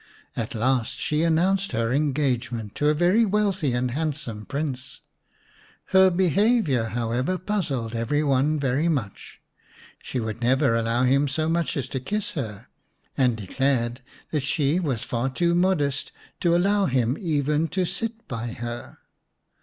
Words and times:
At 0.35 0.55
last 0.55 0.97
she 0.97 1.21
announced 1.21 1.73
her 1.73 1.93
engagement 1.93 2.73
to 2.73 2.89
a 2.89 2.95
very 2.95 3.23
wealthy 3.23 3.73
and 3.73 3.91
handsome 3.91 4.47
Prince. 4.47 5.01
Her 5.89 6.09
behaviour, 6.09 6.85
however, 6.85 7.37
puzzled 7.37 7.93
every 7.93 8.23
one 8.23 8.59
very 8.59 8.89
much. 8.89 9.41
She 10.01 10.19
would 10.19 10.41
never 10.41 10.73
allow 10.73 11.03
him 11.03 11.27
so 11.27 11.47
much 11.47 11.77
as 11.77 11.87
to 11.89 11.99
kiss 11.99 12.31
her, 12.31 12.65
and 13.15 13.37
declared 13.37 14.01
that 14.31 14.39
she 14.41 14.79
was 14.79 15.03
far 15.03 15.29
too 15.29 15.53
modest 15.53 16.11
to 16.39 16.55
allow 16.55 16.87
him 16.87 17.15
even 17.19 17.67
to 17.67 17.85
sit 17.85 18.27
by 18.27 18.53
her. 18.53 18.97